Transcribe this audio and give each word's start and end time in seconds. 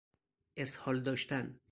اسهال 0.57 1.03
داشتن 1.03 1.59